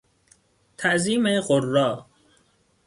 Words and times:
تعظیم 0.77 1.39
غرا 1.41 2.07